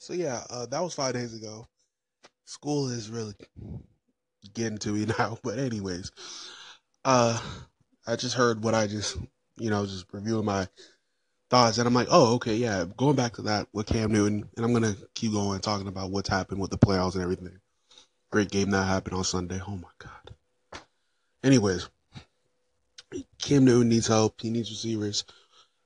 [0.00, 1.68] So yeah, uh, that was five days ago.
[2.46, 3.34] School is really
[4.54, 5.36] getting to me now.
[5.44, 6.10] But anyways,
[7.04, 7.38] uh,
[8.06, 9.18] I just heard what I just,
[9.58, 10.66] you know, just reviewing my
[11.50, 12.86] thoughts, and I'm like, oh, okay, yeah.
[12.96, 16.30] Going back to that with Cam Newton, and I'm gonna keep going talking about what's
[16.30, 17.60] happened with the playoffs and everything.
[18.30, 19.60] Great game that happened on Sunday.
[19.68, 20.80] Oh my god.
[21.44, 21.90] Anyways,
[23.38, 24.40] Cam Newton needs help.
[24.40, 25.24] He needs receivers.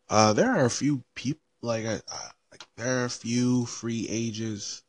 [0.09, 4.07] Uh, there are a few people like I, I, like there are a few free
[4.09, 4.85] agents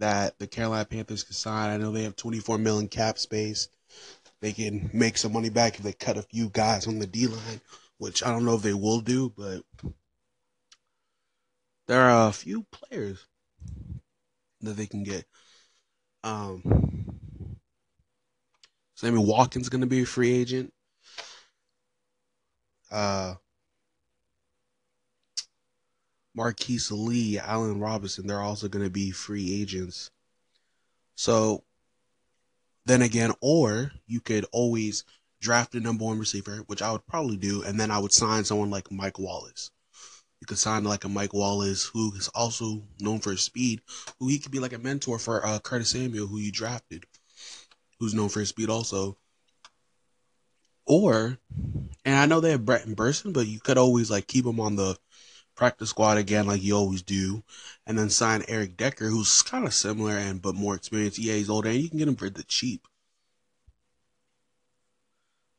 [0.00, 1.70] that the Carolina Panthers can sign.
[1.70, 3.68] I know they have 24 million cap space.
[4.40, 7.28] They can make some money back if they cut a few guys on the D
[7.28, 7.60] line,
[7.98, 9.62] which I don't know if they will do, but
[11.86, 13.24] there are a few players
[14.62, 15.24] that they can get.
[16.24, 17.60] Um,
[18.96, 20.72] Sammy Watkins going to be a free agent.
[22.90, 23.34] Uh,
[26.34, 30.10] Marquise Lee, Allen Robinson, they're also going to be free agents.
[31.14, 31.64] So
[32.86, 35.04] then again, or you could always
[35.40, 38.44] draft a number one receiver, which I would probably do, and then I would sign
[38.44, 39.70] someone like Mike Wallace.
[40.40, 43.80] You could sign like a Mike Wallace, who is also known for his speed,
[44.18, 47.04] who he could be like a mentor for uh, Curtis Samuel, who you drafted,
[48.00, 49.16] who's known for his speed also.
[50.84, 51.38] Or,
[52.04, 54.74] and I know they have Brenton Bersin, but you could always like keep him on
[54.74, 54.96] the
[55.54, 57.42] practice squad again, like you always do,
[57.86, 61.18] and then sign Eric Decker, who's kind of similar and but more experienced.
[61.18, 62.86] Yeah, he's older, and you can get him for the cheap.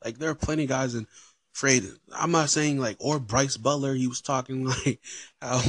[0.03, 1.07] Like there are plenty of guys in
[1.55, 1.85] afraid.
[2.13, 3.93] I'm not saying like or Brice Butler.
[3.93, 4.99] He was talking like
[5.41, 5.61] how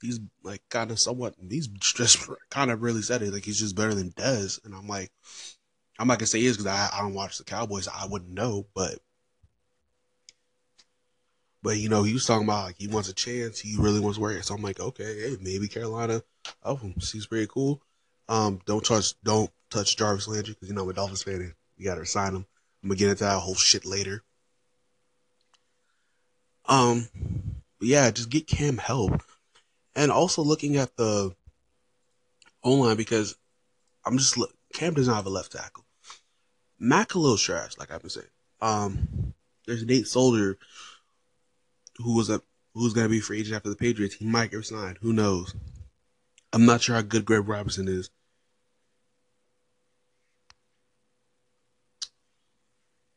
[0.00, 1.34] he's like kind of somewhat.
[1.48, 4.88] He's just kind of really said it like he's just better than Dez, and I'm
[4.88, 5.10] like,
[5.98, 7.88] I'm not gonna say he is because I, I don't watch the Cowboys.
[7.88, 8.98] I wouldn't know, but
[11.62, 13.60] but you know, he was talking about like he wants a chance.
[13.60, 14.44] He really wants to wear it.
[14.44, 16.22] So I'm like, okay, hey, maybe Carolina.
[16.64, 17.80] Oh, seems pretty cool.
[18.28, 21.34] Um, don't touch, don't touch Jarvis Landry because you know I'm a Dolphins fan.
[21.34, 22.46] And you got to sign him.
[22.82, 24.22] I'm gonna get into that whole shit later.
[26.66, 27.08] Um,
[27.80, 29.22] yeah, just get Cam help,
[29.94, 31.34] and also looking at the
[32.64, 33.36] O line because
[34.04, 34.52] I'm just look.
[34.72, 35.84] Cam does not have a left tackle.
[36.78, 38.26] Matt Kalil trash, like I've been saying.
[38.60, 39.34] Um,
[39.66, 40.58] there's Nate Solder
[41.98, 42.40] who was a
[42.74, 44.14] who's gonna be free agent after the Patriots.
[44.14, 44.98] He might get signed.
[45.02, 45.54] Who knows?
[46.52, 48.10] I'm not sure how good Greg Robinson is.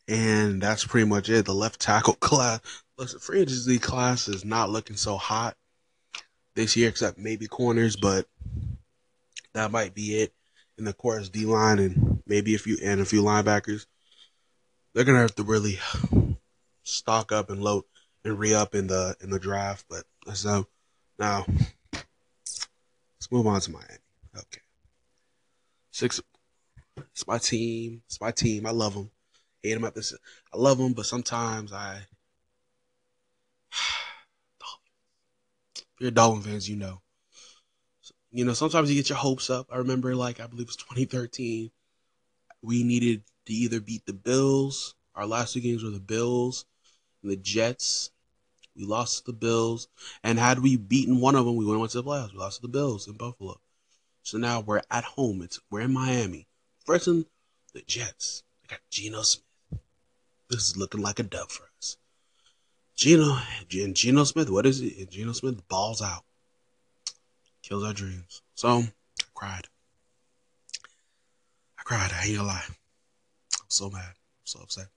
[0.08, 1.46] And that's pretty much it.
[1.46, 2.60] The left tackle class,
[2.98, 5.56] listen, free agency class is not looking so hot
[6.56, 8.28] this year, except maybe corners, but
[9.54, 10.34] that might be it.
[10.78, 13.86] And of course, D line and maybe a few and a few linebackers.
[14.94, 15.80] They're gonna have to really
[16.84, 17.84] stock up and load
[18.26, 19.86] and re up in the in the draft.
[19.90, 20.04] But
[20.36, 20.68] so
[21.18, 21.46] now
[21.94, 23.88] let's move on to Miami.
[24.36, 24.62] Okay,
[25.92, 26.20] six.
[26.98, 28.02] It's my team.
[28.08, 28.66] It's my team.
[28.66, 29.12] I love them.
[29.64, 30.14] Hate them at this.
[30.54, 32.02] I love them, but sometimes I.
[33.72, 34.70] if
[36.00, 37.02] you're Dolphin fans, you know.
[38.32, 39.68] You know, sometimes you get your hopes up.
[39.72, 41.72] I remember, like, I believe it was 2013.
[42.62, 44.96] We needed to either beat the Bills.
[45.16, 46.66] Our last two games were the Bills
[47.22, 48.12] and the Jets.
[48.76, 49.88] We lost the Bills,
[50.24, 52.34] and had we beaten one of them, we would have went to the playoffs.
[52.34, 53.60] We lost to the Bills in Buffalo.
[54.24, 55.42] So now we're at home.
[55.42, 56.48] It's we're in Miami.
[56.86, 57.26] Versus
[57.74, 58.44] the Jets.
[58.64, 59.46] We got Geno Smith.
[60.50, 61.98] This is looking like a dub for us.
[62.96, 63.38] Geno
[63.72, 64.98] and Geno Smith, what is it?
[64.98, 66.24] And Geno Smith balls out.
[67.62, 68.42] Kills our dreams.
[68.56, 68.92] So I
[69.34, 69.68] cried.
[71.78, 72.64] I cried, I ain't gonna lie.
[72.68, 74.04] I'm so mad.
[74.06, 74.88] I'm so upset.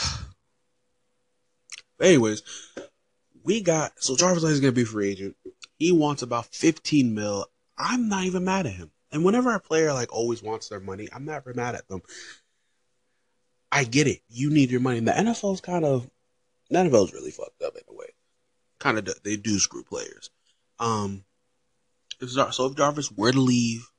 [2.00, 2.42] anyways,
[3.44, 5.36] we got so Jarvis Landry's gonna be free agent.
[5.78, 7.46] He wants about 15 mil.
[7.76, 8.90] I'm not even mad at him.
[9.12, 12.02] And whenever a player like always wants their money, I'm never mad at them.
[13.70, 14.20] I get it.
[14.28, 14.98] You need your money.
[14.98, 16.08] And the NFL's kind of
[16.70, 18.06] the NFL's really fucked up in a way.
[18.78, 20.30] Kind of they do screw players.
[20.78, 21.24] Um,
[22.20, 23.90] if so if Jarvis were to leave,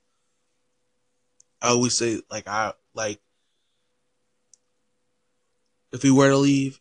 [1.62, 3.20] I always say like I like
[5.92, 6.80] if he were to leave,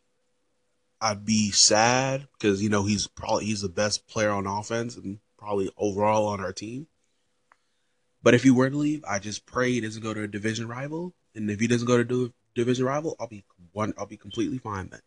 [1.00, 5.19] I'd be sad because you know he's probably he's the best player on offense and
[5.37, 6.89] probably overall on our team.
[8.23, 10.67] But if he were to leave, I just pray he doesn't go to a division
[10.67, 11.15] rival.
[11.35, 13.95] And if he doesn't go to a division rival, I'll be one.
[13.97, 15.00] I'll be completely fine then.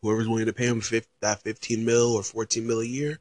[0.00, 3.18] Whoever's willing to pay him 50, that fifteen mil or fourteen mil a year,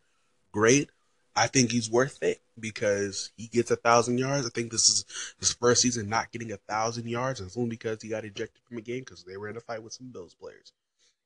[0.52, 0.90] great.
[1.36, 4.46] I think he's worth it because he gets a thousand yards.
[4.46, 5.06] I think this is
[5.40, 8.78] his first season not getting a thousand yards, it's only because he got ejected from
[8.78, 10.74] a game because they were in a fight with some Bills players.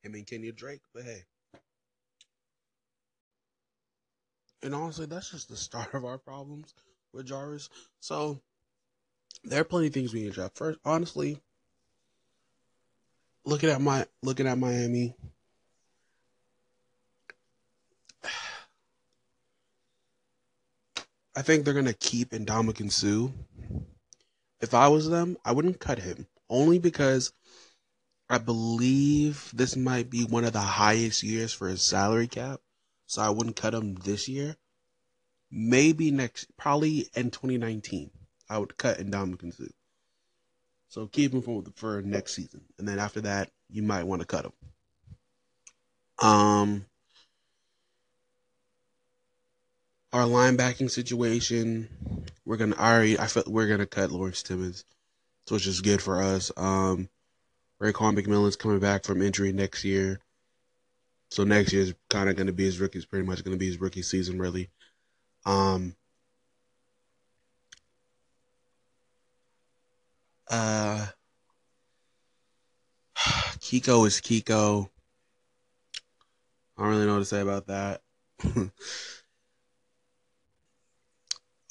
[0.03, 1.23] Him and Kenyan Drake, but hey.
[4.63, 6.73] And honestly, that's just the start of our problems
[7.13, 7.69] with Jarvis.
[7.99, 8.39] So
[9.43, 10.57] there are plenty of things we need to draft.
[10.57, 11.41] First, honestly,
[13.45, 15.15] looking at my looking at Miami.
[21.41, 23.31] I think they're gonna keep Ndamukong Suh.
[24.61, 26.27] If I was them, I wouldn't cut him.
[26.47, 27.33] Only because
[28.29, 32.61] I believe this might be one of the highest years for his salary cap.
[33.07, 34.55] So I wouldn't cut him this year.
[35.49, 38.11] Maybe next probably in 2019.
[38.47, 39.73] I would cut Ndamukong Suh.
[40.89, 42.61] So keep him for, for next season.
[42.77, 44.53] And then after that, you might want to cut him.
[46.21, 46.85] Um
[50.13, 51.87] our linebacking situation,
[52.45, 54.83] we're gonna already I feel we're gonna cut Lawrence Timmons,
[55.47, 56.51] so which is good for us.
[56.57, 57.09] Um,
[57.81, 60.19] Raekwon McMillan's coming back from injury next year,
[61.29, 62.97] so next year is kind of gonna be his rookie.
[62.97, 64.69] It's pretty much gonna be his rookie season, really.
[65.45, 65.95] Um,
[70.49, 71.07] uh,
[73.15, 74.89] Kiko is Kiko.
[76.77, 78.01] I don't really know what to say about that.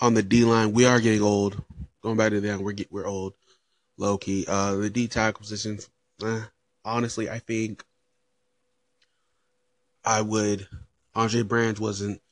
[0.00, 1.62] on the D line, we are getting old.
[2.02, 3.34] Going back to end, we're get, we're old,
[3.98, 4.46] low key.
[4.48, 5.78] Uh, the D tackle position,
[6.24, 6.40] eh,
[6.84, 7.84] honestly, I think
[10.04, 10.66] I would.
[11.14, 12.22] Andre Branch wasn't.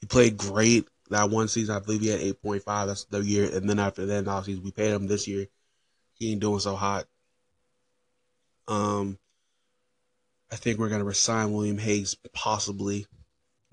[0.00, 1.76] He played great that one season.
[1.76, 2.88] I believe he had eight point five.
[2.88, 5.46] That's the year, and then after that, obviously we paid him this year.
[6.14, 7.06] He ain't doing so hot.
[8.66, 9.18] Um,
[10.50, 13.06] I think we're gonna resign William Hayes possibly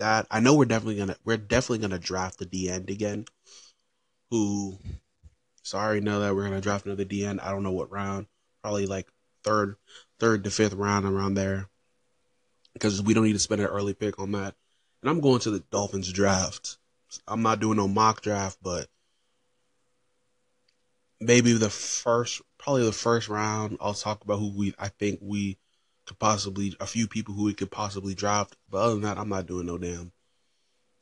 [0.02, 0.26] that.
[0.30, 3.24] I know we're definitely gonna we're definitely gonna draft the D end again.
[4.30, 4.78] Who
[5.62, 7.40] sorry know that we're gonna draft another D end.
[7.40, 8.26] I don't know what round.
[8.62, 9.08] Probably like
[9.44, 9.76] third
[10.18, 11.68] third to fifth round around there.
[12.74, 14.54] Because we don't need to spend an early pick on that.
[15.02, 16.78] And I'm going to the Dolphins draft.
[17.28, 18.88] I'm not doing no mock draft, but
[21.20, 25.58] maybe the first probably the first round I'll talk about who we I think we
[26.06, 28.56] could possibly a few people who we could possibly draft.
[28.70, 30.12] But other than that, I'm not doing no damn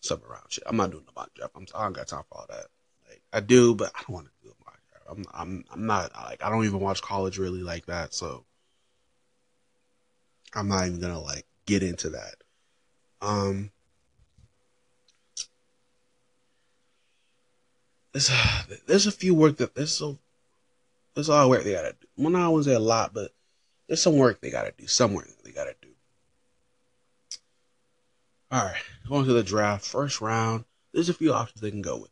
[0.01, 0.65] summer round shit.
[0.67, 1.53] I'm not doing no mock draft.
[1.57, 2.67] I'm, I don't got time for all that.
[3.09, 5.07] Like I do, but I don't want to do a mock draft.
[5.09, 8.45] I'm I'm I'm not like I don't even watch college really like that, so
[10.55, 12.35] I'm not even gonna like get into that.
[13.21, 13.71] Um.
[18.13, 18.35] There's a,
[18.89, 20.19] there's a few work that there's so
[21.15, 22.07] there's a lot of work they gotta do.
[22.17, 23.31] Well, not I wouldn't say a lot, but
[23.91, 24.87] there's some work they gotta do.
[24.87, 25.89] Somewhere they gotta do.
[28.53, 29.85] All right, going to the draft.
[29.85, 30.65] First round.
[30.93, 32.11] There's a few options they can go with.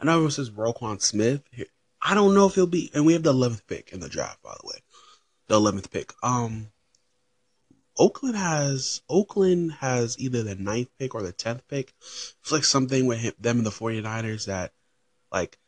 [0.00, 1.42] I know everyone says Roquan Smith.
[2.00, 4.42] I don't know if he'll be, and we have the 11th pick in the draft,
[4.42, 4.78] by the way.
[5.48, 6.14] The 11th pick.
[6.22, 6.68] Um,
[7.98, 11.92] Oakland has Oakland has either the ninth pick or the 10th pick.
[12.00, 14.72] It's like something with him, them and the 49ers that,
[15.30, 15.58] like,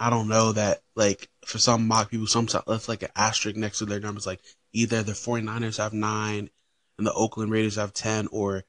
[0.00, 3.78] I don't know that like for some mock people, some that's like an asterisk next
[3.78, 4.26] to their numbers.
[4.26, 4.40] Like
[4.72, 6.48] either the 49ers have nine
[6.96, 8.64] and the Oakland Raiders have 10 or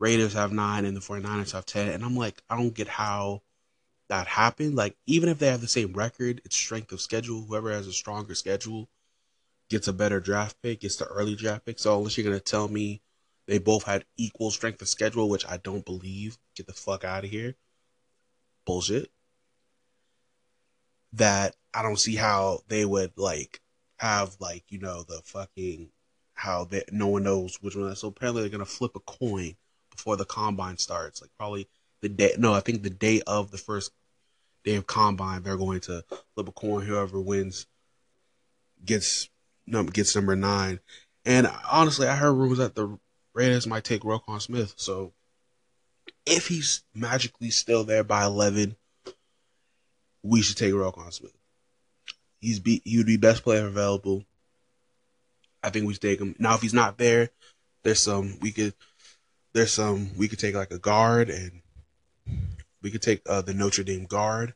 [0.00, 1.90] Raiders have nine and the 49ers have 10.
[1.90, 3.42] And I'm like, I don't get how
[4.08, 4.74] that happened.
[4.74, 7.42] Like even if they have the same record, it's strength of schedule.
[7.42, 8.88] Whoever has a stronger schedule
[9.70, 11.78] gets a better draft pick, gets the early draft pick.
[11.78, 13.00] So unless you're going to tell me
[13.46, 17.22] they both had equal strength of schedule, which I don't believe, get the fuck out
[17.22, 17.54] of here.
[18.66, 19.13] Bullshit
[21.14, 23.60] that I don't see how they would like
[23.98, 25.90] have like you know the fucking
[26.34, 27.94] how that no one knows which one.
[27.96, 29.56] So apparently they're gonna flip a coin
[29.90, 31.20] before the combine starts.
[31.20, 31.68] Like probably
[32.02, 32.34] the day.
[32.38, 33.92] No, I think the day of the first
[34.64, 36.04] day of combine, they're going to
[36.34, 36.84] flip a coin.
[36.84, 37.66] Whoever wins
[38.84, 39.28] gets
[39.66, 40.80] number gets number nine.
[41.24, 42.98] And honestly, I heard rumors that the
[43.34, 44.74] Raiders might take Roquan Smith.
[44.76, 45.12] So
[46.26, 48.76] if he's magically still there by eleven,
[50.24, 51.36] we should take Roquan Smith.
[52.40, 54.24] He's be he would be best player available.
[55.62, 56.34] I think we should take him.
[56.38, 57.30] Now if he's not there,
[57.82, 58.74] there's some we could
[59.52, 61.60] there's some we could take like a guard and
[62.82, 64.54] we could take uh, the Notre Dame guard.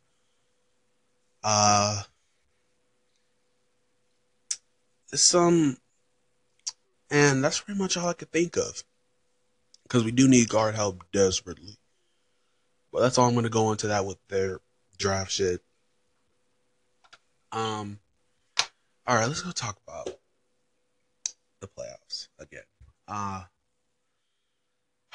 [1.45, 2.03] Uh
[5.15, 5.77] some
[7.11, 8.83] and that's pretty much all I could think of.
[9.83, 11.77] Because we do need guard help desperately.
[12.93, 14.61] But that's all I'm gonna go into that with their
[14.99, 15.61] draft shit.
[17.53, 17.99] Um,
[19.07, 20.11] all right, let's go talk about
[21.61, 22.63] the playoffs again.
[23.07, 23.45] Uh,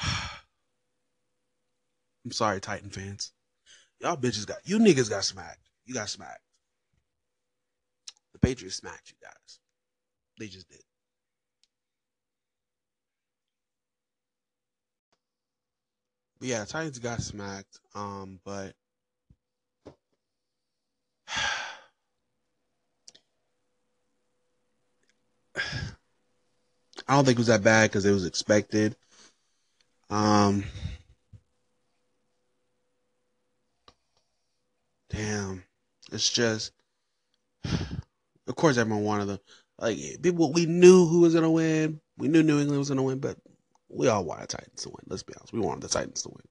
[2.24, 3.32] I'm sorry, Titan fans.
[4.00, 5.70] Y'all bitches got you niggas got smacked.
[5.86, 6.40] You got smacked.
[8.32, 9.60] The Patriots smacked you guys.
[10.38, 10.80] They just did.
[16.40, 17.78] But yeah, Titans got smacked.
[17.94, 18.74] Um, but
[25.56, 28.96] I don't think it was that bad because it was expected.
[30.10, 30.64] Um,
[35.10, 35.64] damn,
[36.12, 36.72] it's just,
[37.64, 39.38] of course, everyone wanted them.
[39.78, 42.00] Like people, we knew who was gonna win.
[42.16, 43.36] We knew New England was gonna win, but
[43.88, 45.04] we all wanted Titans to win.
[45.08, 46.44] Let's be honest, we wanted the Titans to win.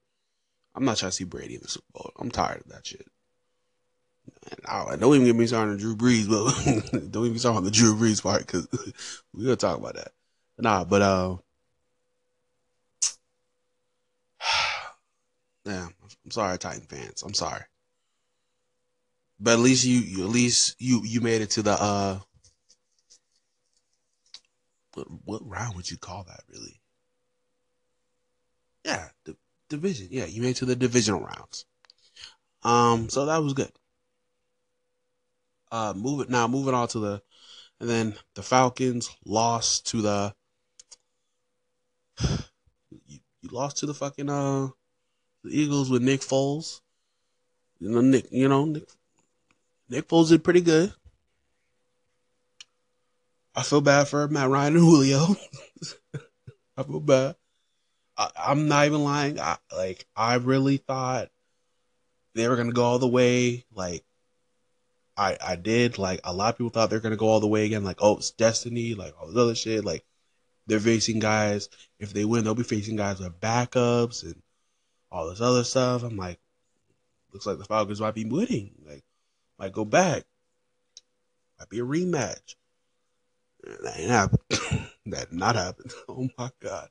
[0.75, 2.11] I'm not trying to see Brady in the Super Bowl.
[2.19, 3.07] I'm tired of that shit.
[4.67, 7.71] I, don't even get me started on Drew Brees, but don't even start on the
[7.71, 8.67] Drew Brees part because
[9.33, 10.11] we're gonna talk about that.
[10.57, 11.37] Nah, but uh,
[15.65, 15.87] yeah,
[16.25, 17.23] I'm sorry, Titan fans.
[17.23, 17.63] I'm sorry,
[19.39, 22.19] but at least you, you at least you you made it to the uh,
[24.93, 26.81] what, what round would you call that really?
[28.85, 29.35] Yeah, the
[29.69, 30.07] division.
[30.11, 31.65] Yeah, you made it to the divisional rounds.
[32.63, 33.71] Um, so that was good.
[35.73, 36.47] Uh, move it now.
[36.47, 37.21] Moving on to the,
[37.79, 40.35] and then the Falcons lost to the
[42.21, 42.37] you,
[43.41, 44.67] you lost to the fucking uh
[45.43, 46.81] the Eagles with Nick Foles.
[47.79, 48.87] You know Nick, you know Nick,
[49.89, 50.93] Nick Foles did pretty good.
[53.55, 55.35] I feel bad for Matt Ryan and Julio.
[56.77, 57.35] I feel bad.
[58.15, 59.39] I, am not even lying.
[59.39, 61.29] I, like I really thought
[62.35, 63.65] they were gonna go all the way.
[63.73, 64.05] Like
[65.17, 65.97] I I did.
[65.97, 67.83] Like a lot of people thought they're gonna go all the way again.
[67.83, 68.95] Like oh it's destiny.
[68.95, 69.85] Like all this other shit.
[69.85, 70.05] Like
[70.67, 71.69] they're facing guys.
[71.99, 74.41] If they win, they'll be facing guys with backups and
[75.11, 76.03] all this other stuff.
[76.03, 76.39] I'm like,
[77.31, 78.71] looks like the Falcons might be winning.
[78.85, 79.03] Like,
[79.59, 80.23] might go back.
[81.59, 82.55] Might be a rematch.
[83.63, 84.41] That ain't happened.
[85.05, 85.85] that did not happen.
[86.09, 86.89] Oh my god.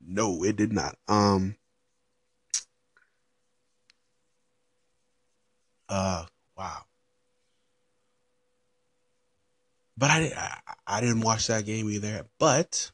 [0.00, 0.96] No, it did not.
[1.08, 1.56] Um.
[5.88, 6.26] Uh.
[6.56, 6.82] Wow.
[9.96, 12.26] But I, I, didn't watch that game either.
[12.38, 12.90] But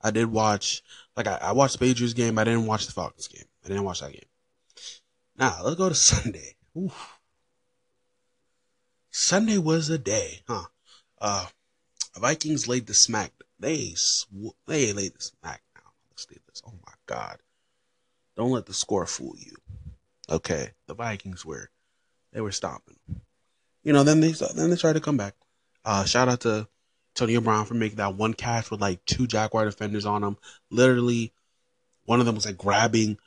[0.00, 0.82] I did watch,
[1.16, 2.38] like, I, I watched the Patriots game.
[2.38, 3.44] I didn't watch the Falcons game.
[3.64, 4.28] I didn't watch that game.
[5.36, 6.56] Now, let's go to Sunday.
[6.76, 7.18] Oof.
[9.10, 10.66] Sunday was a day, huh?
[11.20, 11.46] Uh,
[12.16, 13.32] Vikings laid the smack.
[13.58, 15.84] They sw- they laid the smack down.
[16.16, 16.62] Steelers.
[16.66, 17.38] Oh my God!
[18.36, 19.56] Don't let the score fool you.
[20.28, 21.70] Okay, the Vikings were
[22.32, 22.98] they were stomping.
[23.82, 25.34] You know, then they then they tried to come back.
[25.84, 26.68] Uh, shout out to
[27.14, 30.36] Antonio Brown for making that one catch with like two Jaguar defenders on him.
[30.70, 31.32] Literally,
[32.04, 33.18] one of them was like grabbing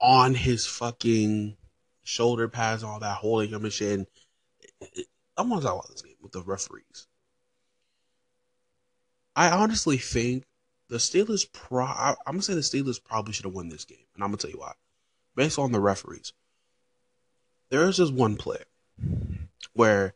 [0.00, 1.56] on his fucking
[2.04, 3.98] shoulder pads, and all that, holding him and shit.
[3.98, 4.06] And
[5.36, 7.08] I want to talk about this game with the referees.
[9.34, 10.44] I honestly think
[10.88, 11.84] the Steelers pro.
[11.84, 14.38] I, am gonna say the Steelers probably should have won this game, and I'm gonna
[14.38, 14.74] tell you why.
[15.34, 16.32] Based on the referees,
[17.70, 18.58] there is just one play
[19.72, 20.14] where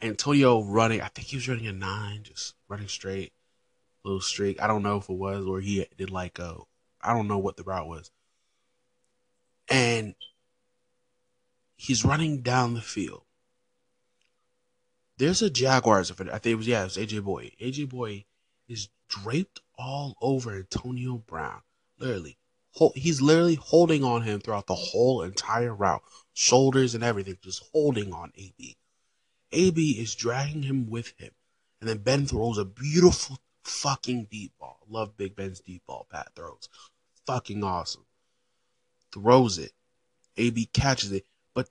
[0.00, 3.32] Antonio running, I think he was running a nine, just running straight,
[4.04, 4.60] little streak.
[4.60, 6.56] I don't know if it was or he did like a,
[7.00, 8.10] I don't know what the route was.
[9.68, 10.14] And
[11.76, 13.22] he's running down the field.
[15.18, 17.56] There's a Jaguars I think it was yeah, it was AJ Bouye.
[17.60, 18.24] AJ Bouye
[18.68, 21.60] is draped all over Antonio Brown.
[21.98, 22.38] Literally.
[22.94, 26.02] He's literally holding on him throughout the whole entire route.
[26.34, 28.76] Shoulders and everything, just holding on AB.
[29.52, 31.32] AB is dragging him with him.
[31.80, 34.78] And then Ben throws a beautiful fucking deep ball.
[34.88, 36.68] Love Big Ben's deep ball Pat throws.
[37.26, 38.06] Fucking awesome.
[39.12, 39.72] Throws it.
[40.36, 41.26] AB catches it.
[41.54, 41.68] But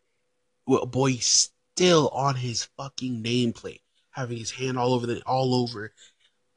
[0.68, 3.82] well, boy, still on his fucking nameplate.
[4.12, 5.94] Having his hand all over the all over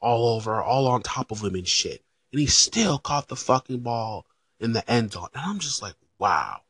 [0.04, 2.04] all over, all on top of him and shit.
[2.30, 4.26] And he still caught the fucking ball
[4.61, 5.28] in the end zone.
[5.34, 6.61] And I'm just like, wow.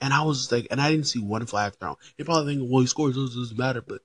[0.00, 1.96] And I was like, and I didn't see one flag thrown.
[2.16, 4.00] You're probably thinking, well, he scores, it doesn't matter, but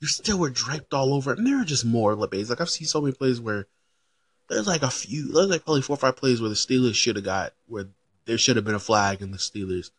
[0.00, 1.32] you still were draped all over.
[1.32, 2.50] And there are just more plays.
[2.50, 3.66] Like I've seen so many plays where
[4.48, 7.16] there's like a few, there's like probably four or five plays where the Steelers should
[7.16, 7.86] have got where
[8.24, 9.90] there should have been a flag in the Steelers,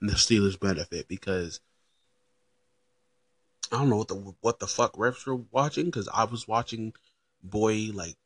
[0.00, 1.60] and the Steelers benefit because
[3.70, 6.94] I don't know what the what the fuck refs were watching because I was watching
[7.42, 8.16] boy like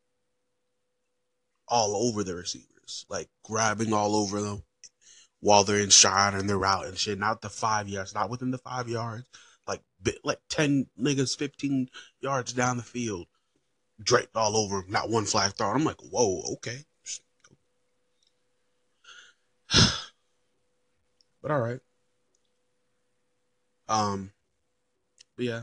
[1.66, 4.62] all over the receivers, like grabbing all over them
[5.44, 7.18] while they're in shot and they're out and shit.
[7.18, 9.26] Not the five yards, not within the five yards,
[9.68, 9.82] like
[10.24, 11.90] like ten niggas, fifteen
[12.22, 13.26] yards down the field,
[14.02, 14.82] draped all over.
[14.88, 15.76] Not one flag thrown.
[15.76, 16.78] I'm like, whoa, okay.
[21.42, 21.80] but all right.
[23.86, 24.32] Um,
[25.36, 25.62] but yeah,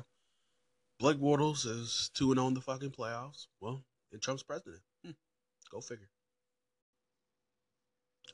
[1.00, 3.47] Blake Bortles is two and on oh the fucking playoffs.
[3.59, 4.83] Well, and Trump's president.
[5.03, 5.13] Hmm.
[5.71, 6.09] Go figure.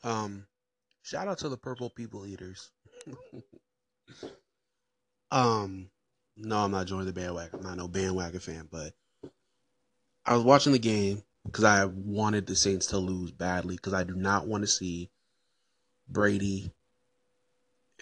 [0.04, 0.46] Um,
[1.08, 2.72] shout out to the purple people eaters.
[5.32, 5.90] um,
[6.36, 7.60] no, I'm not joining the bandwagon.
[7.60, 8.94] I'm not no bandwagon fan, but
[10.26, 14.04] I was watching the game because I wanted the Saints to lose badly because I
[14.04, 15.10] do not want to see
[16.10, 16.72] Brady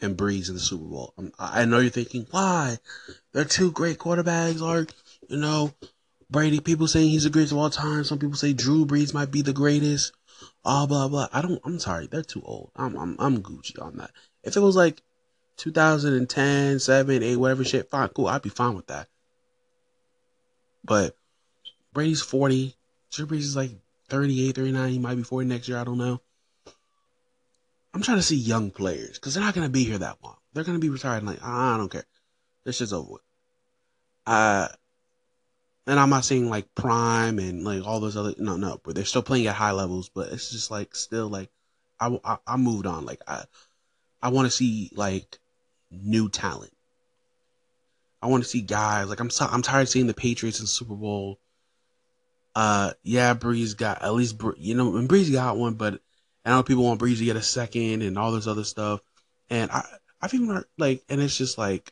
[0.02, 1.14] and Brees in the Super Bowl.
[1.18, 2.80] I'm, i know you're thinking, why?
[3.34, 4.62] They're two great quarterbacks.
[4.62, 4.88] Or,
[5.30, 5.72] you know,
[6.32, 8.04] Brady, people saying he's the greatest of all time.
[8.04, 10.12] Some people say Drew Brees might be the greatest.
[10.66, 11.28] Ah, blah, blah.
[11.32, 12.08] I don't, I'm sorry.
[12.08, 12.72] They're too old.
[12.76, 14.12] I'm, I'm, I'm Gucci on that.
[14.44, 15.02] If it was like
[15.58, 18.28] 2010, 7, 8, whatever shit, fine, cool.
[18.28, 19.08] I'd be fine with that.
[20.84, 21.16] But
[21.94, 22.76] Brady's 40.
[23.12, 23.72] Drew Brees is like
[24.10, 24.92] 38, 39.
[24.92, 25.78] He might be 40 next year.
[25.78, 26.20] I don't know.
[27.94, 30.36] I'm trying to see young players because they're not going to be here that long.
[30.54, 31.24] They're going to be retired.
[31.24, 32.04] like, I don't care.
[32.66, 33.22] This shit's over with.
[34.26, 34.68] Uh,
[35.88, 39.06] and I'm not saying like prime and like all those other no no, but they're
[39.06, 40.10] still playing at high levels.
[40.10, 41.50] But it's just like still like
[42.00, 43.06] I I, I moved on.
[43.06, 43.44] Like I
[44.22, 45.40] I want to see like
[45.92, 46.74] new talent.
[48.22, 50.96] I want to see guys like I'm I'm tired of seeing the Patriots in Super
[50.96, 51.40] Bowl.
[52.56, 56.00] Uh, yeah, Brees got at least you know, and Brees got one, but
[56.46, 59.02] I know people want Brees to get a second and all this other stuff.
[59.50, 59.84] And I,
[60.22, 61.92] I've even heard, like, and it's just like,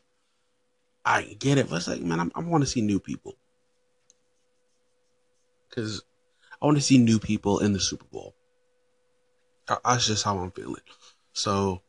[1.04, 3.34] I get it, but it's like, man, I'm, i want to see new people.
[5.74, 6.02] Because
[6.62, 8.34] I want to see new people in the Super Bowl.
[9.68, 10.82] Uh, that's just how I'm feeling.
[11.32, 11.82] So,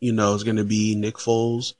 [0.00, 1.74] you know, it's going to be Nick Foles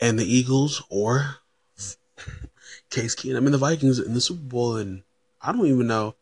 [0.00, 1.36] and the Eagles or
[2.90, 4.76] Case Keenum and the Vikings in the Super Bowl.
[4.76, 5.02] And
[5.42, 6.14] I don't even know.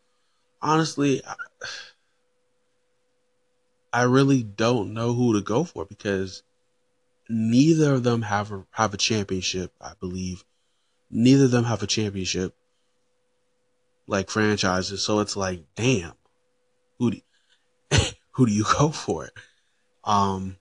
[0.60, 1.34] Honestly, I,
[3.94, 6.42] I really don't know who to go for because
[7.28, 9.72] neither of them have a, have a championship.
[9.80, 10.44] I believe
[11.10, 12.56] neither of them have a championship
[14.12, 15.02] like franchises.
[15.02, 16.12] So it's like, damn,
[16.98, 17.20] who do
[18.32, 19.30] who do you go for?
[20.04, 20.56] Um,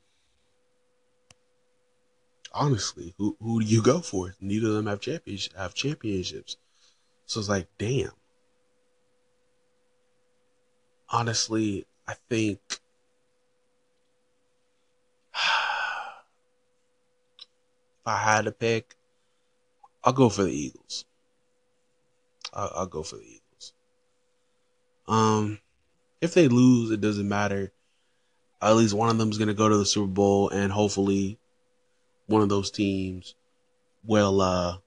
[2.53, 4.33] honestly, who who do you go for?
[4.39, 5.55] Neither of them have championships.
[5.55, 6.57] Have championships.
[7.25, 8.11] So it's like, damn.
[11.09, 12.79] Honestly, I think if
[18.05, 18.95] I had to pick,
[20.03, 21.05] I'll go for the Eagles.
[22.53, 23.40] I'll, I'll go for the Eagles.
[25.07, 25.59] Um,
[26.21, 27.71] if they lose, it doesn't matter.
[28.61, 31.39] At least one of them is going to go to the Super Bowl, and hopefully,
[32.27, 33.35] one of those teams
[34.03, 34.77] will uh,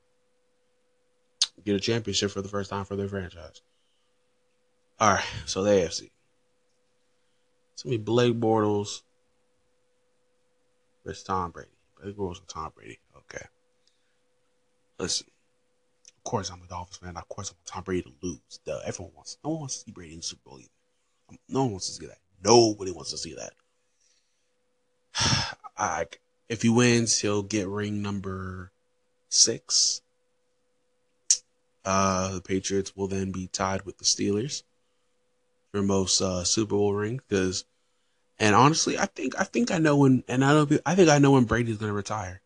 [1.64, 3.62] get a championship for the first time for their franchise.
[5.00, 6.10] All right, so the AFC.
[7.84, 9.02] Gonna be Blake Bortles
[11.04, 11.68] versus Tom Brady.
[12.00, 12.98] Blake Bortles and Tom Brady.
[13.16, 13.44] Okay.
[14.98, 15.26] Listen,
[16.24, 17.16] course I'm a Dolphins fan.
[17.16, 18.60] Of course I want Tom Brady to lose.
[18.64, 18.80] Duh.
[18.84, 19.38] Everyone wants.
[19.44, 20.68] No one wants to see Brady in the Super Bowl either.
[21.30, 22.18] Um, no one wants to see that.
[22.42, 23.52] Nobody wants to see that.
[25.78, 26.06] I,
[26.48, 28.72] if he wins, he'll get ring number
[29.28, 30.00] six.
[31.84, 34.62] Uh, the Patriots will then be tied with the Steelers
[35.70, 37.64] for most uh, Super Bowl ring because,
[38.38, 41.18] and honestly, I think I think I know when, and I know I think I
[41.18, 42.40] know when Brady's gonna retire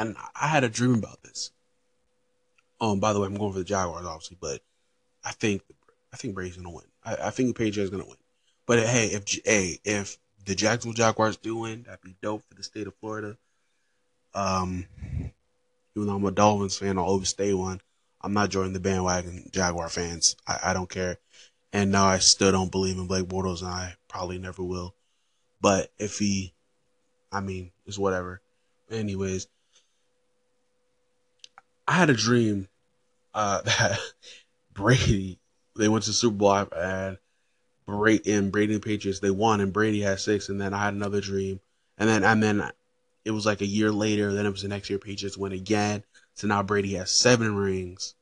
[0.00, 1.52] and I had a dream about this.
[2.80, 4.60] Um, by the way, I'm going for the Jaguars, obviously, but
[5.24, 5.62] I think
[6.12, 6.86] I think Brady's gonna win.
[7.04, 8.16] I, I think the Patriots gonna win.
[8.66, 12.62] But hey, if hey, if the Jacksonville Jaguars do win, that'd be dope for the
[12.62, 13.36] state of Florida.
[14.34, 14.86] Um,
[15.96, 17.80] even though I'm a Dolphins fan, I'll overstay one.
[18.22, 20.36] I'm not joining the bandwagon Jaguar fans.
[20.46, 21.18] I, I don't care.
[21.72, 24.94] And now I still don't believe in Blake Bortles, and I probably never will.
[25.60, 26.54] But if he,
[27.32, 28.40] I mean, it's whatever.
[28.90, 29.46] Anyways,
[31.90, 32.68] I had a dream
[33.34, 33.98] uh, that
[34.72, 35.40] Brady
[35.76, 37.18] they went to the Super Bowl and
[37.84, 40.94] Brady and Brady and Patriots they won and Brady had six and then I had
[40.94, 41.58] another dream.
[41.98, 42.70] And then and then
[43.24, 46.04] it was like a year later then it was the next year Patriots win again.
[46.34, 48.14] So now Brady has seven rings.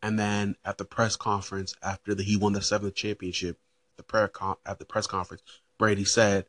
[0.00, 3.58] And then at the press conference after the, he won the seventh championship
[3.96, 5.42] the prayer con- at the press conference
[5.76, 6.46] Brady said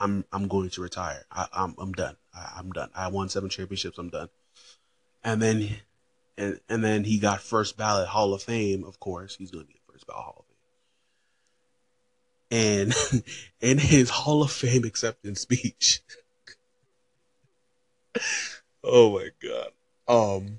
[0.00, 1.24] I'm I'm going to retire.
[1.30, 2.16] I, am I'm, I'm done.
[2.34, 2.90] I, I'm done.
[2.96, 3.98] I won seven championships.
[3.98, 4.28] I'm done
[5.24, 5.68] and then
[6.36, 8.84] and and then he got first ballot Hall of Fame.
[8.84, 10.44] Of course, he's going to be get first ballot Hall of
[12.50, 12.92] Fame.
[13.22, 13.24] And
[13.60, 16.00] in his Hall of Fame acceptance speech,
[18.84, 19.68] oh my god,
[20.08, 20.58] um,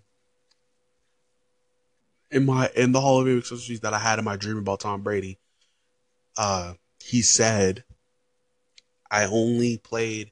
[2.32, 4.58] in my in the Hall of Fame acceptance speech that I had in my dream
[4.58, 5.40] about Tom Brady,
[6.38, 6.74] uh,
[7.04, 7.84] he said,
[9.12, 10.32] "I only played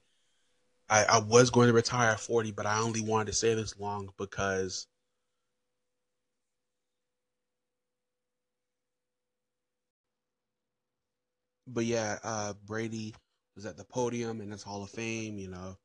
[0.92, 3.78] I, I was going to retire at 40, but I only wanted to stay this
[3.80, 4.86] long because
[11.66, 13.14] but yeah, uh, Brady
[13.56, 15.38] was at the podium in his Hall of Fame.
[15.38, 15.78] You know,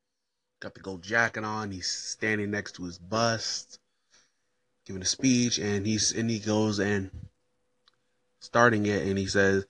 [0.60, 1.72] got the gold jacket on.
[1.72, 3.80] He's standing next to his bust,
[4.86, 7.10] giving a speech, and he's and he goes and
[8.42, 9.66] starting it, and he says,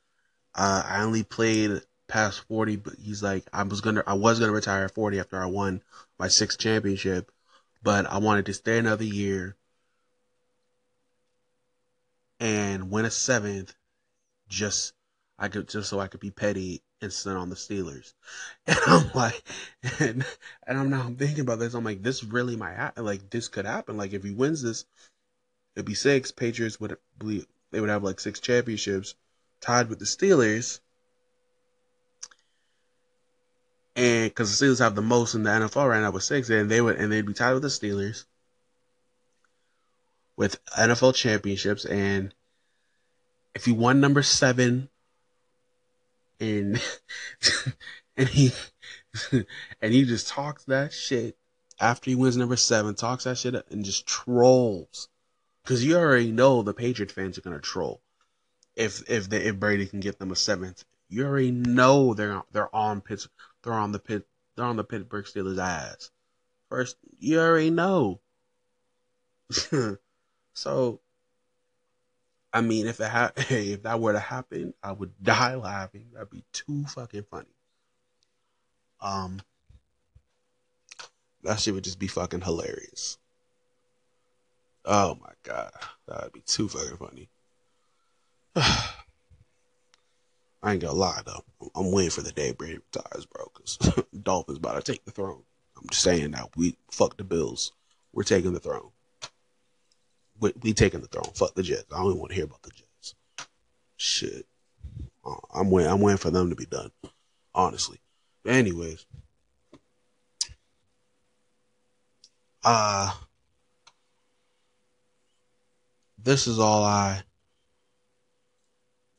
[0.55, 4.51] uh, "I only played past 40, but he's like, I was gonna, I was gonna
[4.51, 5.83] retire at 40 after I won
[6.19, 7.31] my sixth championship,
[7.83, 9.55] but I wanted to stay another year
[12.39, 13.75] and win a seventh,
[14.49, 14.93] just
[15.39, 18.13] I could just so I could be petty and sit on the Steelers.
[18.67, 19.43] And I'm like,
[19.99, 20.25] and,
[20.67, 21.73] and I'm now I'm thinking about this.
[21.73, 22.91] I'm like, this really might.
[22.97, 23.97] Like this could happen.
[23.97, 24.85] Like if he wins this,
[25.75, 26.31] it'd be six.
[26.31, 29.15] Patriots would believe they would have like six championships,
[29.61, 30.79] tied with the Steelers.
[33.97, 36.69] And because the Steelers have the most in the NFL right now with six, and
[36.69, 38.25] they would and they'd be tied with the Steelers
[40.35, 41.83] with NFL championships.
[41.83, 42.33] And
[43.55, 44.89] if he won number seven,
[46.39, 46.79] and
[48.17, 48.51] and he
[49.81, 51.35] and he just talks that shit
[51.79, 55.09] after he wins number seven, talks that shit and just trolls.
[55.65, 57.99] Cause you already know the Patriot fans are gonna troll
[58.75, 60.85] if if they, if Brady can get them a seventh.
[61.09, 63.27] You already know they're they're on Pitts
[63.63, 66.09] they're on the pit they're on the Pittsburgh Steelers ass.
[66.69, 68.19] First, you already know.
[70.53, 70.99] so,
[72.51, 76.07] I mean, if it ha- hey, if that were to happen, I would die laughing.
[76.13, 77.45] That'd be too fucking funny.
[78.99, 79.41] Um,
[81.43, 83.19] that shit would just be fucking hilarious.
[84.85, 85.71] Oh my god,
[86.07, 87.29] that'd be too fucking funny.
[90.63, 91.69] I ain't gonna lie though.
[91.75, 93.51] I'm waiting for the day Brady retires, bro.
[93.53, 95.43] Because Dolphins about to take the throne.
[95.77, 97.73] I'm just saying that we fuck the Bills.
[98.13, 98.89] We're taking the throne.
[100.39, 101.31] We, we taking the throne.
[101.35, 101.85] Fuck the Jets.
[101.91, 103.15] I don't even want to hear about the Jets.
[103.97, 104.45] Shit.
[105.25, 105.91] Uh, I'm waiting.
[105.91, 106.91] I'm waiting for them to be done.
[107.53, 107.99] Honestly.
[108.43, 109.05] But anyways.
[112.63, 113.13] Uh
[116.23, 117.23] this is all I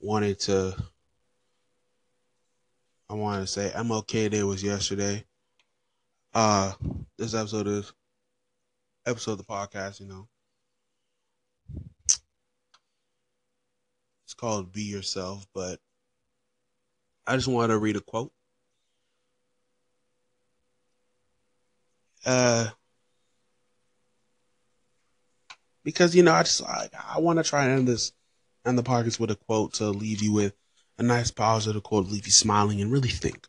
[0.00, 0.76] wanted to
[3.10, 5.24] I wanted to say MLK Day was yesterday.
[6.34, 6.72] Uh,
[7.16, 7.92] this episode is
[9.06, 10.00] episode of the podcast.
[10.00, 10.28] You know,
[14.24, 15.80] it's called "Be Yourself," but
[17.26, 18.32] I just wanted to read a quote.
[22.26, 22.68] Uh,
[25.82, 28.12] because you know, I just I, I want to try and end this
[28.66, 30.52] end the podcast with a quote to leave you with
[30.98, 33.46] a nice pause positive quote, leave you smiling and really think.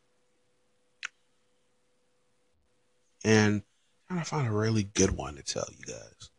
[3.24, 3.64] And
[4.10, 6.30] to find a really good one to tell you guys.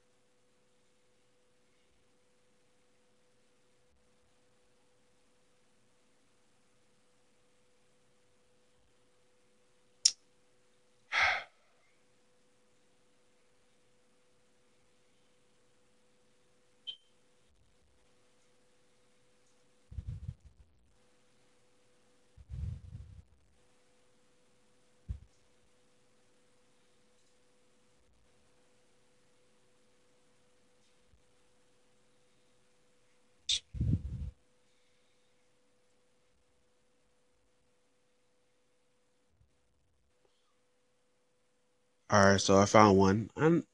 [42.13, 43.31] All right, so I found one.
[43.37, 43.65] I'm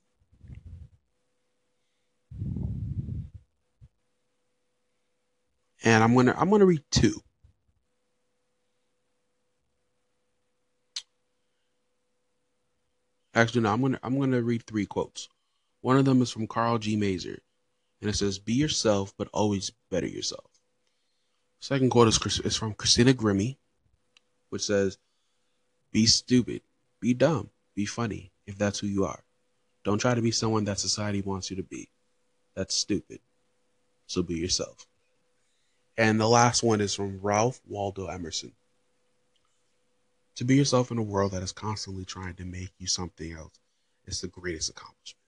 [5.82, 7.22] and I'm gonna I'm gonna read two.
[13.34, 15.30] Actually, no, I'm gonna I'm gonna read three quotes.
[15.80, 16.94] One of them is from Karl G.
[16.94, 17.38] Maeser,
[18.02, 20.50] and it says, "Be yourself, but always better yourself."
[21.60, 23.56] Second quote is, is from Christina Grimmie,
[24.50, 24.98] which says,
[25.90, 26.60] "Be stupid,
[27.00, 29.22] be dumb, be funny, if that's who you are.
[29.84, 31.88] Don't try to be someone that society wants you to be.
[32.56, 33.20] That's stupid.
[34.06, 34.86] So be yourself."
[35.96, 38.52] And the last one is from Ralph Waldo Emerson.
[40.36, 43.58] To be yourself in a world that is constantly trying to make you something else
[44.06, 45.22] is the greatest accomplishment.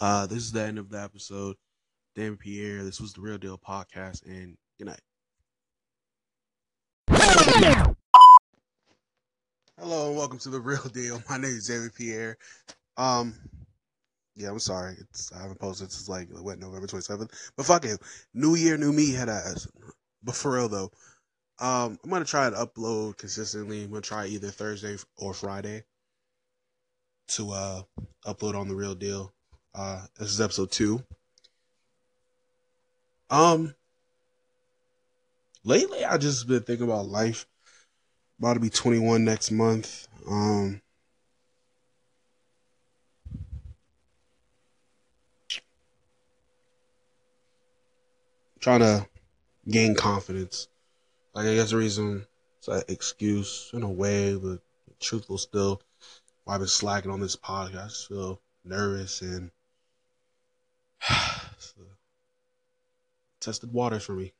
[0.00, 1.56] Uh, this is the end of the episode.
[2.14, 5.00] Dan Pierre, this was the Real Deal Podcast, and good night.
[7.54, 7.94] Hello
[10.08, 11.22] and welcome to the Real Deal.
[11.30, 12.36] My name is David Pierre.
[12.96, 13.32] Um,
[14.34, 14.96] yeah, I'm sorry.
[14.98, 17.52] It's I haven't posted since like what November 27th.
[17.56, 18.00] But fuck it,
[18.34, 19.68] new year, new me, head ass.
[20.24, 20.90] But for real though,
[21.60, 23.84] um, I'm gonna try to upload consistently.
[23.84, 25.84] I'm gonna try either Thursday or Friday
[27.28, 27.82] to uh
[28.26, 29.32] upload on the Real Deal.
[29.76, 31.04] Uh, this is episode two.
[33.30, 33.76] Um,
[35.64, 37.46] lately I just been thinking about life.
[38.38, 40.08] About to be 21 next month.
[40.28, 40.80] Um,
[48.60, 49.06] trying to
[49.68, 50.68] gain confidence.
[51.34, 52.26] Like I guess the reason
[52.58, 54.60] it's an excuse in a way, but
[55.00, 55.82] truthful still.
[56.44, 57.76] Why I've been slacking on this podcast.
[57.76, 59.50] I just feel nervous and
[63.40, 64.32] tested waters for me.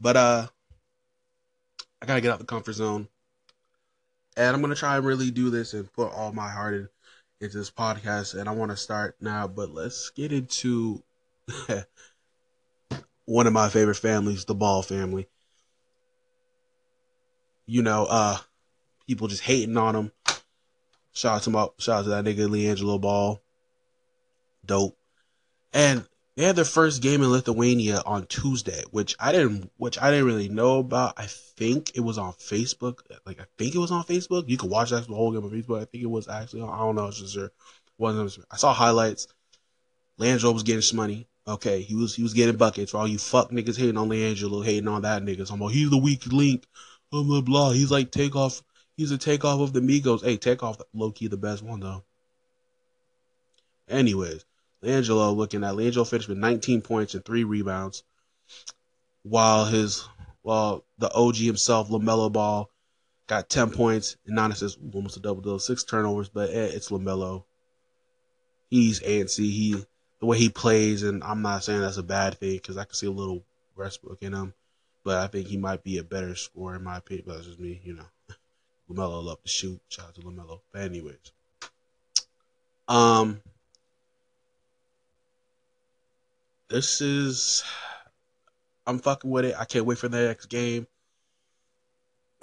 [0.00, 0.46] But uh
[2.00, 3.08] I gotta get out the comfort zone.
[4.36, 6.88] And I'm gonna try and really do this and put all my heart in,
[7.40, 8.38] into this podcast.
[8.38, 11.02] And I wanna start now, but let's get into
[13.24, 15.26] one of my favorite families, the Ball family.
[17.66, 18.38] You know, uh
[19.06, 20.12] people just hating on him.
[21.12, 23.40] Shout out to my shout out to that nigga LiAngelo Ball.
[24.64, 24.98] Dope.
[25.72, 26.04] And
[26.36, 30.26] they had their first game in Lithuania on Tuesday, which I didn't which I didn't
[30.26, 31.14] really know about.
[31.16, 33.00] I think it was on Facebook.
[33.24, 34.46] Like I think it was on Facebook.
[34.46, 35.80] You could watch that the whole game on Facebook.
[35.80, 37.50] I think it was actually on, I don't know, it's just sure.
[37.98, 39.28] Wasn't I saw highlights.
[40.20, 41.26] LiAngelo was getting some money.
[41.48, 44.64] Okay, he was he was getting buckets for all you fuck niggas hating on LiAngelo,
[44.64, 45.50] hating on that niggas.
[45.50, 46.66] I'm like, he's the weak link.
[47.10, 47.70] Blah blah blah.
[47.70, 48.62] He's like takeoff.
[48.96, 50.22] He's a takeoff of the Migos.
[50.22, 52.02] Hey, takeoff low key the best one though.
[53.88, 54.44] Anyways,
[54.82, 58.04] LiAngelo looking at LiAngelo finished with 19 points and three rebounds,
[59.22, 60.08] while his
[60.42, 62.70] well the OG himself LaMelo Ball
[63.26, 66.28] got 10 points and nine assists, almost a double double, six turnovers.
[66.28, 67.44] But eh, it's LaMelo.
[68.70, 69.50] He's antsy.
[69.50, 69.84] He
[70.20, 72.94] the way he plays, and I'm not saying that's a bad thing because I can
[72.94, 73.44] see a little
[73.76, 74.54] Westbrook in him,
[75.04, 77.24] but I think he might be a better scorer in my opinion.
[77.26, 78.06] But that's just me, you know.
[78.90, 79.80] LaMelo love to shoot.
[79.88, 80.60] Shout out to LaMelo.
[80.72, 81.32] But anyways,
[82.88, 83.42] um,
[86.68, 87.64] this is
[88.86, 89.54] I'm fucking with it.
[89.58, 90.86] I can't wait for the next game.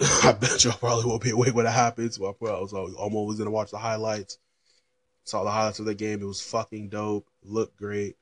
[0.00, 2.18] I bet y'all probably won't be awake when it happens.
[2.18, 4.38] But I was almost gonna watch the highlights.
[5.24, 6.20] Saw the highlights of the game.
[6.20, 7.26] It was fucking dope.
[7.42, 8.16] Looked great.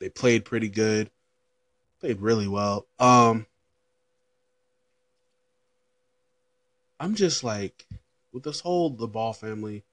[0.00, 1.10] They played pretty good.
[2.00, 2.86] Played really well.
[2.98, 3.46] Um
[6.98, 7.86] I'm just like
[8.32, 9.84] with this whole the Ball family,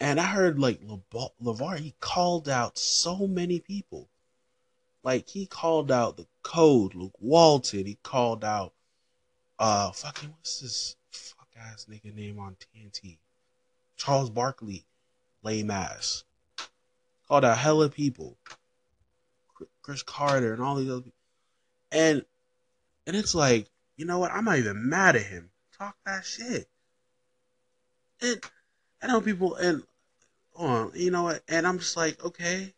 [0.00, 4.08] and I heard like LaVar he called out so many people.
[5.04, 7.84] Like he called out the code, Luke Walton.
[7.84, 8.72] He called out
[9.58, 13.18] uh fucking what's this fuck ass nigga name on TNT?
[13.96, 14.86] Charles Barkley,
[15.42, 16.24] lame ass.
[17.28, 18.38] Called out hella people.
[19.82, 21.12] Cris Carter and all these other people.
[21.92, 22.24] And
[23.06, 24.32] and it's like, you know what?
[24.32, 25.50] I'm not even mad at him.
[25.78, 26.66] Talk that shit.
[28.22, 28.40] And
[29.02, 29.82] I know people and
[30.58, 31.42] oh, you know what?
[31.46, 32.72] And I'm just like, okay,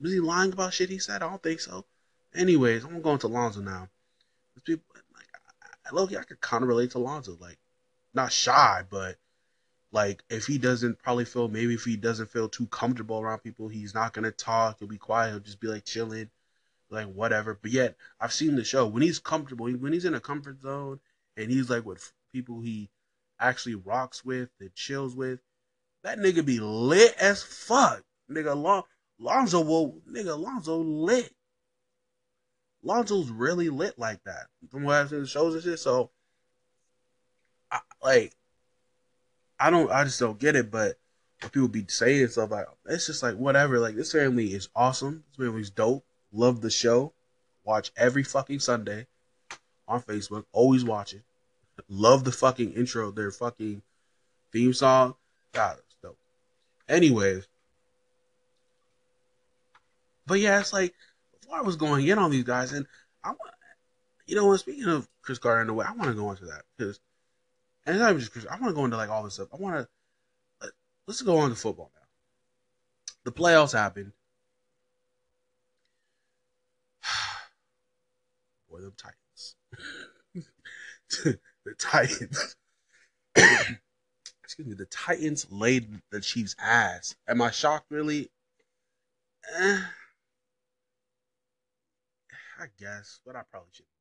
[0.00, 1.22] was he lying about shit he said?
[1.22, 1.84] I don't think so.
[2.34, 3.88] Anyways, I'm going to Lonzo now.
[4.64, 5.26] People, like,
[5.90, 7.36] I, love I could kind of relate to Lonzo.
[7.40, 7.58] Like,
[8.14, 9.16] not shy, but
[9.92, 13.68] like if he doesn't probably feel maybe if he doesn't feel too comfortable around people,
[13.68, 14.78] he's not gonna talk.
[14.78, 15.30] He'll be quiet.
[15.30, 16.30] He'll just be like chilling,
[16.90, 17.58] like whatever.
[17.60, 21.00] But yet, I've seen the show when he's comfortable, when he's in a comfort zone,
[21.36, 22.90] and he's like with people he
[23.38, 25.40] actually rocks with and chills with.
[26.02, 28.02] That nigga be lit as fuck.
[28.30, 28.82] Nigga, long
[29.18, 31.32] Lonzo will nigga Lonzo lit.
[32.82, 34.46] Lonzo's really lit like that.
[34.70, 35.78] From what I've seen the shows and shit.
[35.78, 36.10] So
[37.70, 38.34] I, like
[39.58, 40.98] I don't I just don't get it, but
[41.52, 43.78] people be saying stuff like it's just like whatever.
[43.78, 45.24] Like this family is awesome.
[45.28, 46.04] This family's dope.
[46.32, 47.12] Love the show.
[47.64, 49.06] Watch every fucking Sunday
[49.88, 50.44] on Facebook.
[50.52, 51.22] Always watch it.
[51.88, 53.82] Love the fucking intro, their fucking
[54.52, 55.14] theme song.
[55.52, 56.18] God, it's dope.
[56.88, 57.46] Anyways,
[60.26, 60.94] but yeah, it's like
[61.40, 62.86] before I was going in on these guys, and
[63.24, 63.32] I
[64.26, 66.62] you know, speaking of Cris Carter in a way, I want to go into that
[66.76, 67.00] because,
[67.84, 68.46] and it's not even just Chris.
[68.50, 69.48] I want to go into like all this stuff.
[69.52, 69.88] I want to
[71.06, 72.02] let's go on to football now.
[73.24, 74.12] The playoffs happened.
[78.70, 79.56] Boy, them Titans.
[81.64, 82.56] the Titans.
[84.44, 84.74] Excuse me.
[84.74, 87.16] The Titans laid the Chiefs' ass.
[87.28, 87.86] Am I shocked?
[87.90, 88.30] Really?
[89.56, 89.80] Eh.
[92.58, 93.92] I guess, but I probably shouldn't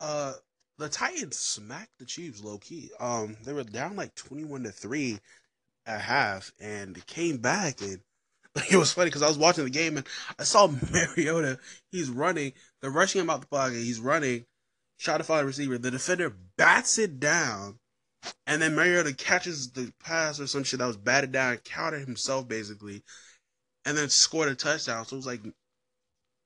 [0.00, 0.06] be.
[0.06, 0.34] Uh,
[0.78, 2.90] the Titans smacked the Chiefs low key.
[2.98, 5.20] Um, they were down like twenty-one to three
[5.86, 8.00] at half, and came back and
[8.56, 11.58] like, it was funny because I was watching the game and I saw Mariota.
[11.90, 12.54] He's running.
[12.80, 13.76] They're rushing him out the pocket.
[13.76, 14.46] He's running.
[14.98, 15.78] Shot to find receiver.
[15.78, 17.80] The defender bats it down
[18.46, 22.48] And then Mariota catches the pass or some shit that was batted down, counted himself
[22.48, 23.02] basically,
[23.84, 25.04] and then scored a touchdown.
[25.04, 25.40] So it was like,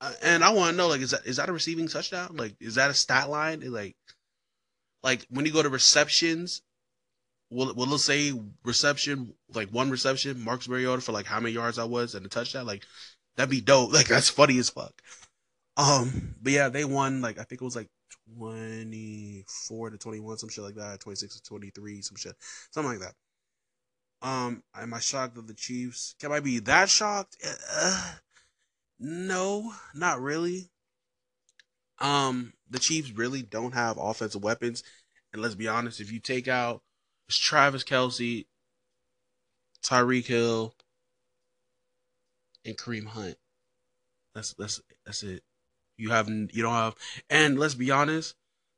[0.01, 2.37] uh, and I want to know like, is that is that a receiving touchdown?
[2.37, 3.61] Like, is that a stat line?
[3.73, 3.97] Like,
[5.03, 6.63] like when you go to receptions,
[7.51, 8.33] will will it say
[8.65, 12.29] reception like one reception, Marcus Mariota for like how many yards I was and a
[12.29, 12.67] touchdown?
[12.67, 12.85] Like,
[13.37, 13.93] that'd be dope.
[13.93, 14.93] Like that's funny as fuck.
[15.77, 17.89] Um, but yeah, they won like I think it was like
[18.39, 22.35] 24 to 21, some shit like that, 26 to 23, some shit,
[22.71, 23.15] something like that.
[24.23, 26.15] Um, am I shocked that the Chiefs?
[26.19, 27.37] Can I be that shocked?
[27.73, 28.15] Uh,
[28.99, 30.71] no, not really.
[31.99, 34.83] Um, the Chiefs really don't have offensive weapons,
[35.33, 36.83] and let's be honest, if you take out
[37.29, 38.47] Travis Kelce,
[39.83, 40.75] Tyreek Hill,
[42.65, 43.37] and Kareem Hunt,
[44.35, 45.43] that's that's that's it.
[45.97, 46.95] You have you don't have,
[47.31, 48.35] and let's be honest,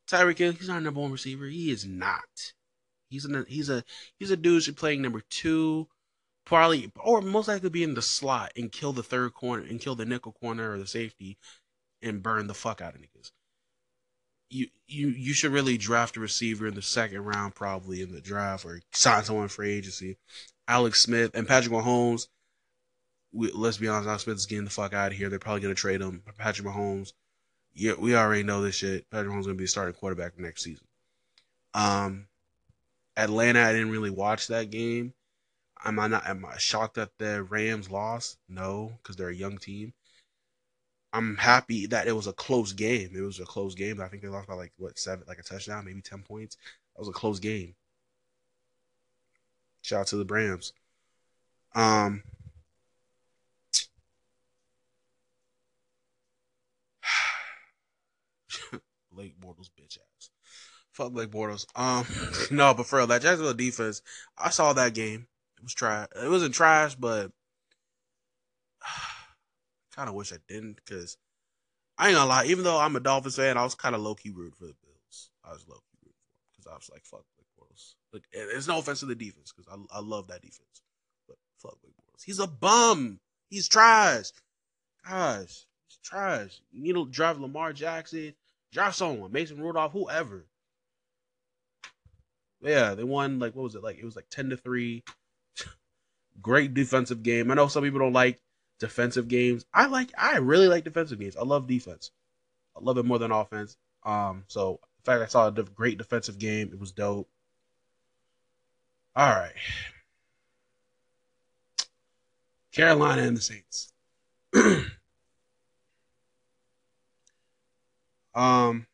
[0.09, 1.45] Tyreek Hill, he's not a number one receiver.
[1.45, 2.53] He is not.
[3.09, 3.83] He's a he's a
[4.19, 5.87] he's a dude who's playing number two,
[6.45, 9.95] probably or most likely be in the slot and kill the third corner and kill
[9.95, 11.37] the nickel corner or the safety,
[12.01, 13.31] and burn the fuck out of niggas.
[14.49, 18.21] You you you should really draft a receiver in the second round, probably in the
[18.21, 20.17] draft, or sign someone for agency.
[20.67, 22.27] Alex Smith and Patrick Mahomes
[23.31, 25.29] we, let's be honest, Alex Smith is getting the fuck out of here.
[25.29, 26.23] They're probably to trade him.
[26.37, 27.13] Patrick Mahomes,
[27.73, 29.09] yeah, we already know this shit.
[29.09, 30.85] Patrick Mahomes to be starting quarterback next season.
[31.73, 32.27] Um,
[33.19, 35.13] Atlanta, I didn't really watch that game.
[35.85, 36.25] Am I not?
[36.27, 38.37] Am I shocked that the Rams lost?
[38.47, 39.93] No, because they're a young team.
[41.13, 43.11] I'm happy that it was a close game.
[43.15, 43.99] It was a close game.
[44.01, 46.57] I think they lost by like what seven, like a touchdown, maybe ten points.
[46.95, 47.75] That was a close game.
[49.81, 50.73] Shout out to the Rams.
[51.75, 52.23] Um,
[59.11, 60.08] Blake Bortles bitch ass.
[60.99, 61.65] Fuck Blake Bortles.
[61.77, 62.05] Um,
[62.51, 64.01] no, but for real, that Jacksonville defense,
[64.37, 65.27] I saw that game.
[65.57, 66.09] It was trash.
[66.21, 67.31] It wasn't trash, but
[68.83, 71.15] I kind of wish I didn't because
[71.97, 72.43] I ain't gonna lie.
[72.47, 74.75] Even though I'm a Dolphins fan, I was kind of low key rude for the
[74.83, 75.29] Bills.
[75.45, 76.13] I was low key rude
[76.51, 77.93] because I was like, fuck Blake Bortles.
[78.11, 80.81] Like, it's no offense to the defense because I, I love that defense,
[81.29, 82.25] but fuck Blake Bortles.
[82.25, 83.21] He's a bum.
[83.49, 84.31] He's trash.
[85.07, 86.59] Gosh, he's trash.
[86.73, 88.33] You need to drive Lamar Jackson.
[88.73, 90.45] drive someone, Mason Rudolph, whoever.
[92.61, 93.97] Yeah, they won like what was it like?
[93.97, 95.03] It was like ten to three.
[96.41, 97.51] Great defensive game.
[97.51, 98.41] I know some people don't like
[98.79, 99.65] defensive games.
[99.73, 100.11] I like.
[100.17, 101.35] I really like defensive games.
[101.37, 102.11] I love defense.
[102.77, 103.77] I love it more than offense.
[104.03, 106.69] Um, so in fact, I saw a great defensive game.
[106.73, 107.29] It was dope.
[109.15, 109.53] All right,
[112.71, 113.93] Carolina and the Saints.
[118.33, 118.87] Um,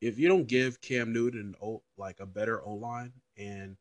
[0.00, 1.54] if you don't give Cam Newton
[1.96, 3.76] like a better O line and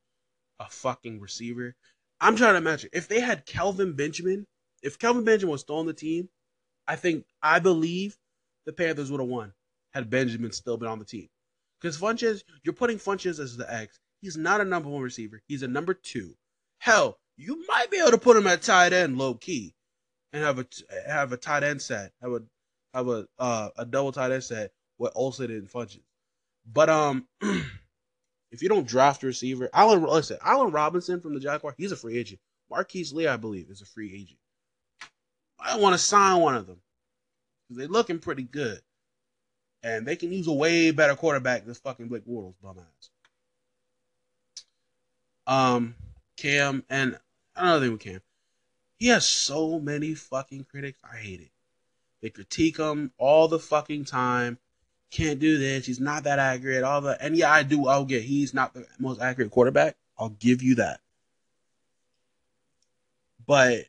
[0.60, 1.76] a fucking receiver,
[2.20, 4.46] I'm trying to imagine if they had Kelvin Benjamin.
[4.82, 6.30] If Kelvin Benjamin was still on the team,
[6.88, 8.18] I think I believe
[8.66, 9.54] the Panthers would have won
[9.94, 11.28] had Benjamin still been on the team.
[11.80, 14.00] Because Funchess, you're putting Funchess as the X.
[14.22, 15.42] He's not a number one receiver.
[15.48, 16.36] He's a number two.
[16.80, 19.74] Hell, you might be able to put him at tight end low key
[20.34, 20.66] and have a
[21.08, 22.12] have a tight end set.
[22.22, 22.42] Have a
[22.94, 26.02] have a uh, a double tight end set with Olsen and Funchess.
[26.72, 31.76] But um, if you don't draft a receiver, Allen listen, Allen Robinson from the Jaguar,
[31.78, 32.40] he's a free agent.
[32.70, 34.40] Marquise Lee, I believe, is a free agent.
[35.60, 36.82] I want to sign one of them
[37.70, 38.82] they're looking pretty good,
[39.84, 43.10] and they can use a way better quarterback than fucking Blake Bortles, dumbass.
[45.48, 45.96] Um,
[46.38, 47.18] Cam and
[47.56, 48.22] another thing with Cam,
[48.98, 51.00] he has so many fucking critics.
[51.04, 51.52] I hate it.
[52.22, 54.58] They critique him all the fucking time.
[55.12, 55.86] Can't do this.
[55.86, 56.84] He's not that accurate.
[56.84, 57.88] All the and yeah, I do.
[57.88, 59.96] I'll get he's not the most accurate quarterback.
[60.18, 61.00] I'll give you that.
[63.48, 63.86] But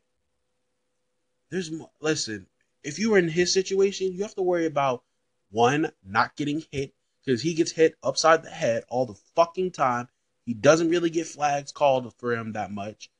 [1.51, 2.47] there's listen.
[2.83, 5.03] If you were in his situation, you have to worry about
[5.51, 6.93] one not getting hit
[7.23, 10.07] because he gets hit upside the head all the fucking time.
[10.45, 13.11] He doesn't really get flags called for him that much.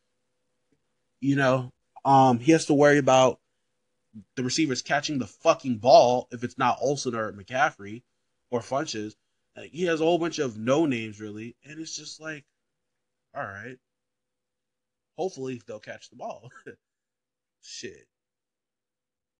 [1.19, 1.71] You know,
[2.03, 3.39] um, he has to worry about
[4.35, 8.03] the receivers catching the fucking ball if it's not Olsen or McCaffrey
[8.49, 9.15] or Funchess.
[9.55, 12.45] Like, he has a whole bunch of no names really, and it's just like,
[13.35, 13.77] all right.
[15.17, 16.49] Hopefully they'll catch the ball.
[17.61, 18.07] Shit.